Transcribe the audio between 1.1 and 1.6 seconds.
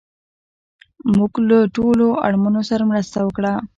موږ له